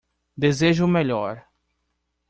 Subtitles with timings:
[0.35, 1.45] Desejo o melhor!